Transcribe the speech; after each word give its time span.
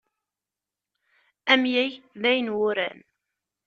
Amyag 1.53 1.91
d 2.21 2.23
ayenwuran. 2.29 2.99